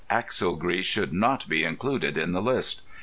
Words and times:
Axle 0.09 0.55
grease 0.55 0.87
should 0.87 1.13
not 1.13 1.47
be 1.47 1.63
included 1.63 2.17
in 2.17 2.31
the 2.31 2.41
list. 2.41 2.81